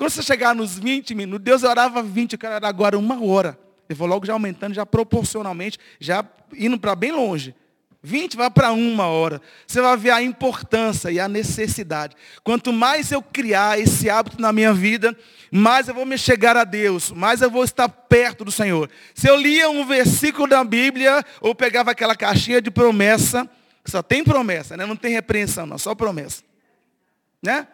[0.01, 3.59] Quando você chegar nos 20 minutos, Deus orava 20, eu quero orar agora uma hora.
[3.87, 6.25] Ele falou logo já aumentando, já proporcionalmente, já
[6.57, 7.55] indo para bem longe.
[8.03, 9.43] 20 vai para uma hora.
[9.67, 12.17] Você vai ver a importância e a necessidade.
[12.43, 15.15] Quanto mais eu criar esse hábito na minha vida,
[15.51, 18.89] mais eu vou me chegar a Deus, mais eu vou estar perto do Senhor.
[19.15, 23.47] Se eu lia um versículo da Bíblia, ou pegava aquela caixinha de promessa,
[23.85, 24.87] que só tem promessa, né?
[24.87, 26.43] não tem repreensão, não, só promessa.
[27.43, 27.67] Né?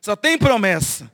[0.00, 1.10] Só tem promessa.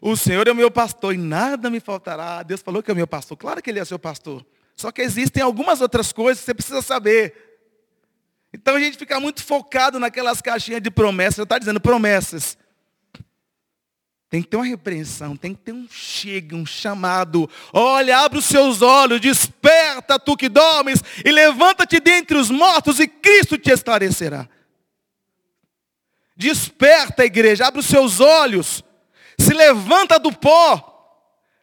[0.00, 2.42] O Senhor é o meu pastor e nada me faltará.
[2.42, 3.36] Deus falou que é o meu pastor.
[3.36, 4.44] Claro que Ele é seu pastor.
[4.74, 7.34] Só que existem algumas outras coisas que você precisa saber.
[8.52, 11.38] Então a gente fica muito focado naquelas caixinhas de promessas.
[11.38, 12.56] Eu está dizendo promessas.
[14.30, 17.50] Tem que ter uma repreensão, tem que ter um chega, um chamado.
[17.72, 23.08] Olha, abre os seus olhos, desperta tu que dormes e levanta-te dentre os mortos e
[23.08, 24.48] Cristo te esclarecerá.
[26.40, 28.82] Desperta, igreja, abre os seus olhos.
[29.38, 30.86] Se levanta do pó.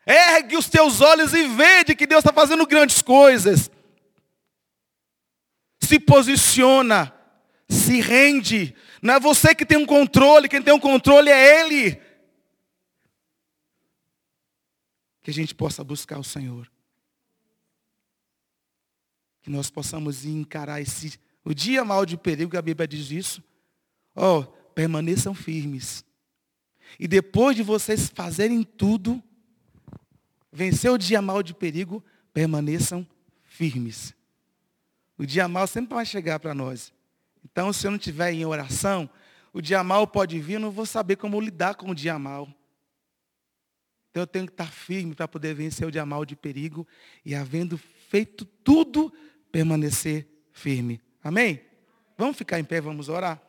[0.05, 3.71] Ergue os teus olhos e vede que Deus está fazendo grandes coisas.
[5.81, 7.11] Se posiciona.
[7.67, 8.75] Se rende.
[9.01, 11.99] Não é você que tem um controle, quem tem um controle é Ele.
[15.27, 16.71] que a gente possa buscar o Senhor.
[19.41, 23.43] Que nós possamos encarar esse, o dia mal de perigo, a Bíblia diz isso.
[24.15, 24.45] Oh,
[24.77, 26.05] permaneçam firmes.
[26.99, 29.23] E depois de vocês fazerem tudo,
[30.51, 33.05] vencer o dia mal de perigo, permaneçam
[33.43, 34.13] firmes.
[35.17, 36.93] O dia mal sempre vai chegar para nós.
[37.43, 39.09] Então, se eu não estiver em oração,
[39.51, 42.47] o dia mal pode vir, eu não vou saber como lidar com o dia mal.
[44.11, 46.87] Então eu tenho que estar firme para poder vencer o dia mal de perigo
[47.25, 49.11] e, havendo feito tudo,
[49.51, 51.01] permanecer firme.
[51.23, 51.61] Amém?
[52.15, 53.41] Vamos ficar em pé, vamos orar?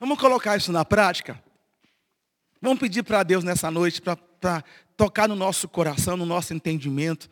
[0.00, 1.38] Vamos colocar isso na prática?
[2.58, 4.64] Vamos pedir para Deus nessa noite para
[4.96, 7.28] tocar no nosso coração, no nosso entendimento,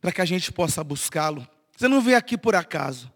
[0.00, 1.46] para que a gente possa buscá-lo.
[1.76, 3.12] Você não veio aqui por acaso.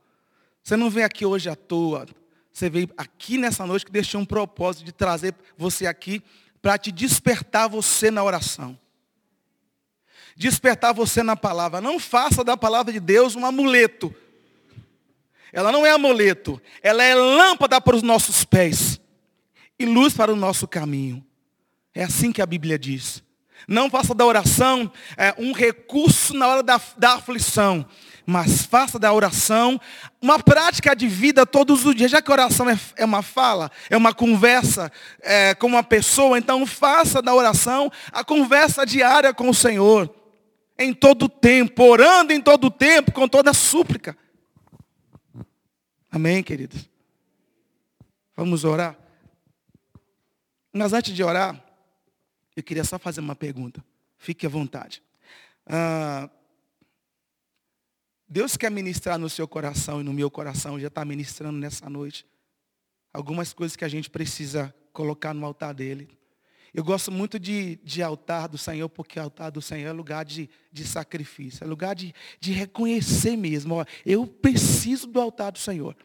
[0.62, 2.06] Você não veio aqui hoje à toa.
[2.52, 6.22] Você veio aqui nessa noite que deixou um propósito de trazer você aqui
[6.62, 8.78] para te despertar você na oração.
[10.36, 11.80] Despertar você na palavra.
[11.80, 14.14] Não faça da palavra de Deus um amuleto.
[15.54, 16.60] Ela não é amuleto.
[16.82, 19.00] Ela é lâmpada para os nossos pés
[19.78, 21.24] e luz para o nosso caminho.
[21.94, 23.22] É assim que a Bíblia diz.
[23.68, 27.86] Não faça da oração é, um recurso na hora da, da aflição,
[28.26, 29.80] mas faça da oração
[30.20, 32.10] uma prática de vida todos os dias.
[32.10, 34.90] Já que a oração é, é uma fala, é uma conversa
[35.22, 40.12] é, com uma pessoa, então faça da oração a conversa diária com o Senhor.
[40.76, 44.16] Em todo tempo, orando em todo tempo, com toda súplica.
[46.14, 46.88] Amém, queridos?
[48.36, 48.96] Vamos orar?
[50.72, 51.60] Mas antes de orar,
[52.54, 53.84] eu queria só fazer uma pergunta.
[54.16, 55.02] Fique à vontade.
[55.66, 56.30] Ah,
[58.28, 62.24] Deus quer ministrar no seu coração e no meu coração, já está ministrando nessa noite.
[63.12, 66.16] Algumas coisas que a gente precisa colocar no altar dele.
[66.74, 70.50] Eu gosto muito de, de altar do Senhor, porque altar do Senhor é lugar de,
[70.72, 73.76] de sacrifício, é lugar de, de reconhecer mesmo.
[73.76, 75.96] Ó, eu preciso do altar do Senhor.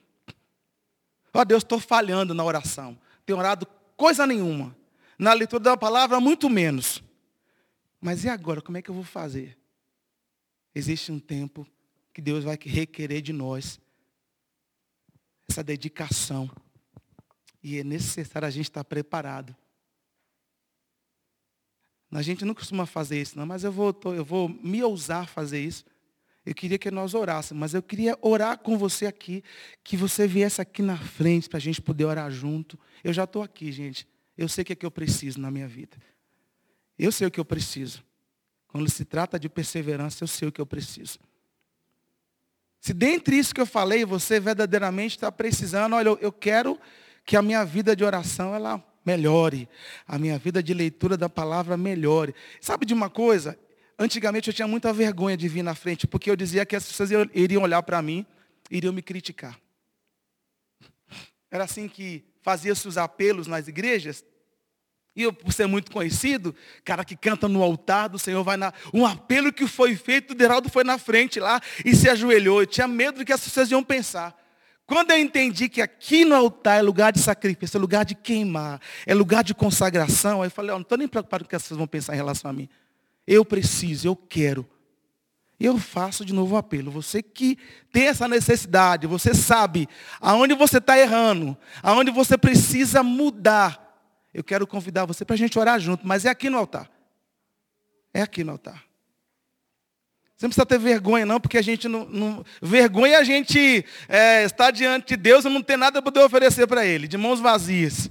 [1.34, 2.96] Ó Deus, estou falhando na oração.
[3.26, 3.66] Tenho orado
[3.98, 4.78] coisa nenhuma
[5.18, 7.04] na leitura da palavra, muito menos.
[8.00, 8.62] Mas e agora?
[8.62, 9.58] Como é que eu vou fazer?
[10.74, 11.68] Existe um tempo
[12.14, 13.80] que Deus vai requerer de nós
[15.50, 16.50] essa dedicação.
[17.62, 19.56] E é necessário a gente estar preparado.
[22.12, 25.64] A gente não costuma fazer isso, não, mas eu vou, eu vou me ousar fazer
[25.64, 25.86] isso.
[26.46, 29.44] Eu queria que nós orássemos, mas eu queria orar com você aqui,
[29.84, 32.80] que você viesse aqui na frente para a gente poder orar junto.
[33.04, 34.08] Eu já estou aqui, gente.
[34.36, 35.98] Eu sei o que é que eu preciso na minha vida.
[36.98, 38.04] Eu sei o que eu preciso.
[38.68, 41.20] Quando se trata de perseverança, eu sei o que eu preciso.
[42.80, 46.80] Se dentre isso que eu falei, você verdadeiramente está precisando, olha, eu quero
[47.26, 49.68] que a minha vida de oração ela melhore,
[50.08, 52.36] a minha vida de leitura da palavra melhore.
[52.62, 53.58] Sabe de uma coisa?
[53.98, 57.10] Antigamente eu tinha muita vergonha de vir na frente, porque eu dizia que as pessoas
[57.34, 58.26] iriam olhar para mim,
[58.70, 59.60] iriam me criticar.
[61.50, 64.24] Era assim que fazia-se os apelos nas igrejas.
[65.16, 68.72] E eu, por ser muito conhecido, cara que canta no altar do Senhor, vai na.
[68.94, 72.62] Um apelo que foi feito, o Deraldo foi na frente lá e se ajoelhou.
[72.62, 74.39] Eu tinha medo do que as pessoas iam pensar.
[74.90, 78.82] Quando eu entendi que aqui no altar é lugar de sacrifício, é lugar de queimar,
[79.06, 81.56] é lugar de consagração, aí eu falei, oh, não estou nem preocupado com o que
[81.56, 82.68] pessoas vão pensar em relação a mim.
[83.28, 84.68] Eu preciso, eu quero.
[85.60, 86.90] Eu faço de novo o apelo.
[86.90, 87.56] Você que
[87.94, 89.88] tem essa necessidade, você sabe
[90.20, 94.02] aonde você está errando, aonde você precisa mudar.
[94.34, 96.90] Eu quero convidar você para a gente orar junto, mas é aqui no altar.
[98.12, 98.89] É aqui no altar.
[100.40, 102.06] Você não precisa ter vergonha, não, porque a gente não.
[102.06, 106.26] não vergonha a gente é, estar diante de Deus e não ter nada para poder
[106.26, 108.10] oferecer para Ele, de mãos vazias.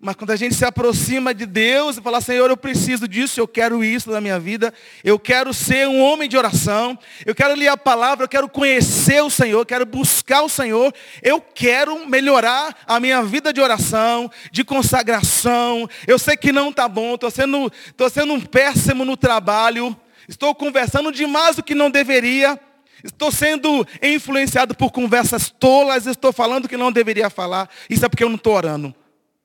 [0.00, 3.46] Mas quando a gente se aproxima de Deus e fala, Senhor, eu preciso disso, eu
[3.46, 4.72] quero isso na minha vida,
[5.04, 9.22] eu quero ser um homem de oração, eu quero ler a palavra, eu quero conhecer
[9.22, 10.90] o Senhor, eu quero buscar o Senhor,
[11.22, 15.86] eu quero melhorar a minha vida de oração, de consagração.
[16.06, 19.94] Eu sei que não está bom, estou sendo, tô sendo um péssimo no trabalho,
[20.32, 22.58] estou conversando demais do que não deveria.
[23.04, 27.68] Estou sendo influenciado por conversas tolas, estou falando que não deveria falar.
[27.90, 28.94] Isso é porque eu não estou orando.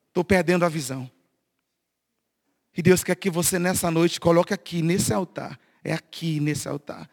[0.08, 1.10] Estou perdendo a visão.
[2.76, 5.58] E Deus quer que você nessa noite coloque aqui, nesse altar.
[5.82, 7.08] É aqui, nesse altar.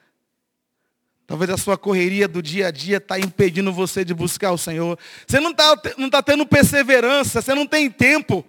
[1.27, 4.97] Talvez a sua correria do dia a dia está impedindo você de buscar o Senhor.
[5.25, 8.45] Você não está não tá tendo perseverança, você não tem tempo.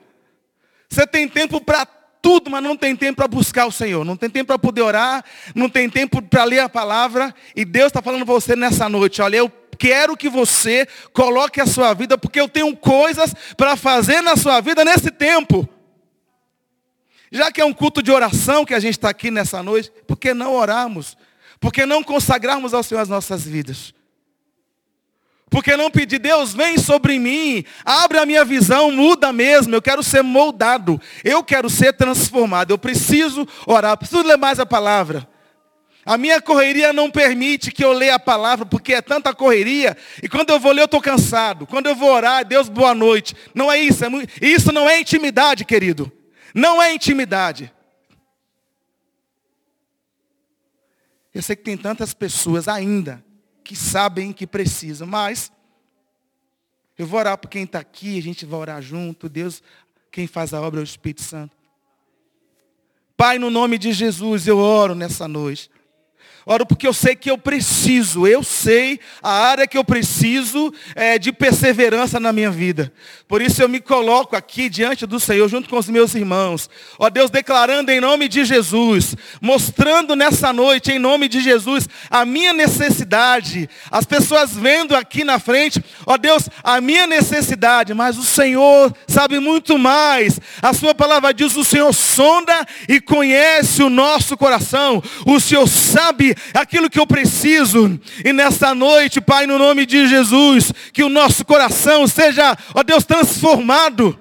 [0.88, 1.86] Você tem tempo para
[2.26, 4.04] tudo, mas não tem tempo para buscar o Senhor.
[4.04, 5.24] Não tem tempo para poder orar,
[5.54, 7.32] não tem tempo para ler a palavra.
[7.54, 9.48] E Deus está falando você nessa noite, olha, eu
[9.78, 14.60] quero que você coloque a sua vida, porque eu tenho coisas para fazer na sua
[14.60, 15.68] vida nesse tempo.
[17.30, 20.16] Já que é um culto de oração que a gente está aqui nessa noite, por
[20.16, 21.16] que não orarmos?
[21.60, 23.94] Por que não consagrarmos ao Senhor as nossas vidas?
[25.48, 29.82] Por que não pedir, Deus, vem sobre mim, abre a minha visão, muda mesmo, eu
[29.82, 35.28] quero ser moldado, eu quero ser transformado, eu preciso orar, preciso ler mais a palavra.
[36.04, 40.28] A minha correria não permite que eu leia a palavra, porque é tanta correria, e
[40.28, 41.66] quando eu vou ler eu estou cansado.
[41.66, 43.34] Quando eu vou orar, Deus, boa noite.
[43.54, 44.32] Não é isso, é muito...
[44.42, 46.10] isso não é intimidade, querido.
[46.54, 47.72] Não é intimidade.
[51.32, 53.25] Eu sei que tem tantas pessoas ainda
[53.66, 55.50] que sabem que precisam, mas
[56.96, 59.28] eu vou orar por quem está aqui, a gente vai orar junto.
[59.28, 59.60] Deus,
[60.12, 61.56] quem faz a obra é o Espírito Santo.
[63.16, 65.68] Pai, no nome de Jesus, eu oro nessa noite.
[66.48, 71.18] Oro porque eu sei que eu preciso, eu sei a área que eu preciso é,
[71.18, 72.92] de perseverança na minha vida.
[73.26, 76.70] Por isso eu me coloco aqui diante do Senhor, junto com os meus irmãos.
[77.00, 82.24] Ó Deus, declarando em nome de Jesus, mostrando nessa noite, em nome de Jesus, a
[82.24, 83.68] minha necessidade.
[83.90, 89.40] As pessoas vendo aqui na frente, ó Deus, a minha necessidade, mas o Senhor sabe
[89.40, 90.40] muito mais.
[90.62, 95.02] A sua palavra diz, o Senhor sonda e conhece o nosso coração.
[95.26, 97.98] O Senhor sabe aquilo que eu preciso.
[98.24, 103.04] E nessa noite, Pai, no nome de Jesus, que o nosso coração seja, ó Deus,
[103.04, 104.18] transformado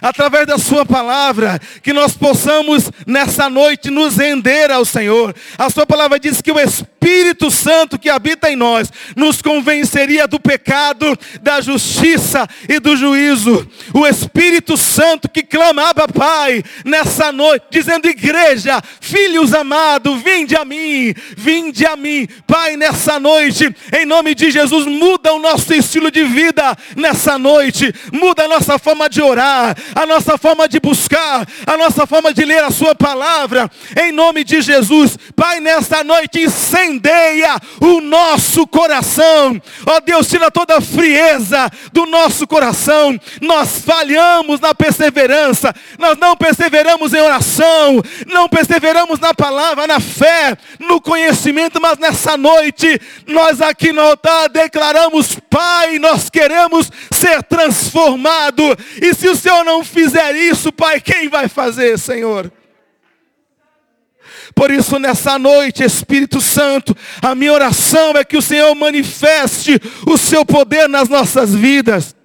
[0.00, 5.34] através da Sua palavra, que nós possamos nessa noite nos render ao Senhor.
[5.58, 10.38] A Sua palavra diz que o Espírito Santo que habita em nós nos convenceria do
[10.38, 13.66] pecado, da justiça e do juízo.
[13.94, 21.14] O Espírito Santo que clamava, Pai, nessa noite, dizendo: Igreja, filhos amados, vinde a mim,
[21.36, 22.28] vinde a mim.
[22.46, 27.94] Pai, nessa noite, em nome de Jesus, muda o nosso estilo de vida nessa noite,
[28.12, 32.44] muda a nossa forma de orar, a nossa forma de buscar, a nossa forma de
[32.44, 33.70] ler a Sua palavra,
[34.00, 35.16] em nome de Jesus.
[35.34, 39.60] Pai, nesta noite incendeia o nosso coração.
[39.86, 43.18] Ó Deus, tira toda a frieza do nosso coração.
[43.40, 50.56] Nós falhamos na perseverança, nós não perseveramos em oração, não perseveramos na palavra, na fé,
[50.78, 58.62] no conhecimento, mas nessa noite, nós aqui no altar declaramos, Pai, nós queremos ser transformado.
[59.00, 62.50] E se o Senhor não fizer isso, Pai, quem vai fazer, Senhor?
[64.54, 70.18] Por isso, nessa noite, Espírito Santo, a minha oração é que o Senhor manifeste o
[70.18, 72.16] seu poder nas nossas vidas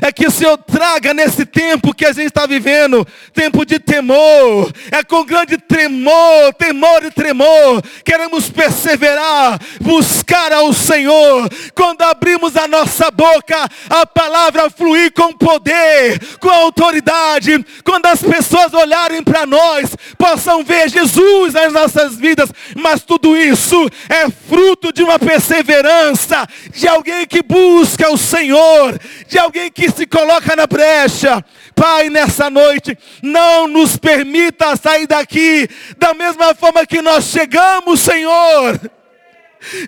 [0.00, 4.72] é que o Senhor traga nesse tempo que a gente está vivendo, tempo de temor,
[4.90, 12.66] é com grande tremor, temor e tremor, queremos perseverar, buscar ao Senhor, quando abrimos a
[12.66, 19.90] nossa boca, a palavra fluir com poder, com autoridade, quando as pessoas olharem para nós,
[20.16, 26.88] possam ver Jesus nas nossas vidas, mas tudo isso é fruto de uma perseverança, de
[26.88, 31.44] alguém que busca o Senhor, de alguém que se coloca na brecha.
[31.74, 38.80] Pai, nessa noite, não nos permita sair daqui da mesma forma que nós chegamos, Senhor.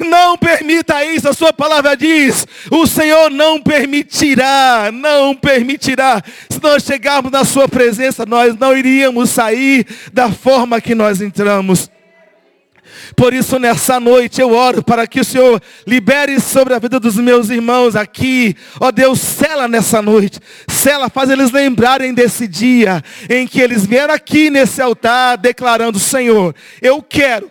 [0.06, 6.22] Não permita isso, a sua palavra diz: o Senhor não permitirá, não permitirá.
[6.48, 11.90] Se nós chegarmos na sua presença, nós não iríamos sair da forma que nós entramos.
[13.16, 17.16] Por isso, nessa noite, eu oro para que o Senhor libere sobre a vida dos
[17.16, 18.56] meus irmãos aqui.
[18.80, 20.40] Ó Deus, cela nessa noite.
[20.68, 26.54] Cela, faz eles lembrarem desse dia em que eles vieram aqui nesse altar declarando: Senhor,
[26.80, 27.50] eu quero.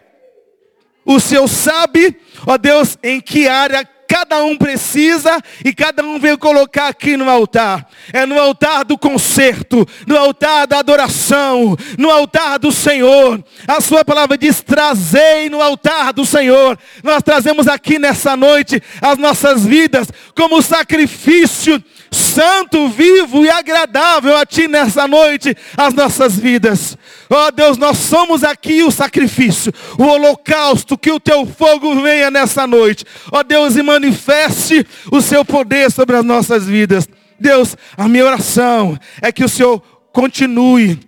[1.06, 6.38] O Senhor sabe, ó Deus, em que área cada um precisa e cada um veio
[6.38, 7.90] colocar aqui no altar.
[8.14, 13.44] É no altar do concerto, no altar da adoração, no altar do Senhor.
[13.68, 16.78] A sua palavra diz: trazei no altar do Senhor.
[17.02, 21.84] Nós trazemos aqui nessa noite as nossas vidas como sacrifício
[22.14, 26.98] santo, vivo e agradável a Ti nessa noite, as nossas vidas.
[27.30, 32.30] Ó oh, Deus, nós somos aqui o sacrifício, o holocausto, que o Teu fogo venha
[32.30, 33.06] nessa noite.
[33.32, 37.08] Ó oh, Deus, e manifeste o Seu poder sobre as nossas vidas.
[37.40, 41.00] Deus, a minha oração é que o Senhor continue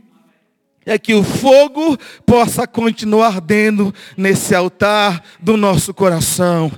[0.86, 6.72] é que o fogo possa continuar ardendo nesse altar do nosso coração.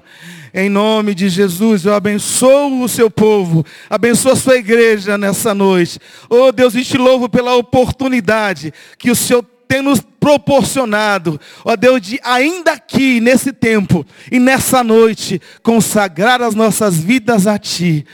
[0.53, 5.99] Em nome de Jesus, eu abençoo o seu povo, abençoo a sua igreja nessa noite.
[6.29, 12.01] Oh Deus, eu te louvo pela oportunidade que o Senhor tem nos proporcionado, ó Deus,
[12.01, 18.05] de ainda aqui, nesse tempo e nessa noite, consagrar as nossas vidas a Ti.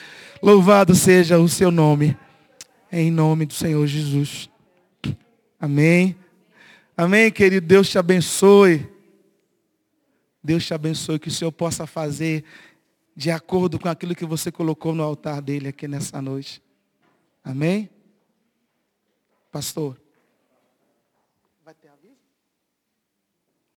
[0.41, 2.17] Louvado seja o Seu nome.
[2.91, 4.49] Em nome do Senhor Jesus.
[5.59, 6.15] Amém.
[6.95, 7.65] Amém, querido.
[7.65, 8.92] Deus te abençoe.
[10.43, 11.19] Deus te abençoe.
[11.19, 12.43] Que o Senhor possa fazer
[13.15, 16.61] de acordo com aquilo que você colocou no altar dele aqui nessa noite.
[17.43, 17.89] Amém?
[19.51, 20.02] Pastor.